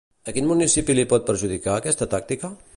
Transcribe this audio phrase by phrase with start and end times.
[0.31, 2.55] A quin municipi li pot perjudicar aquesta tàctica?